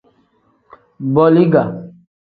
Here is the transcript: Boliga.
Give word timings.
Boliga. 1.13 1.65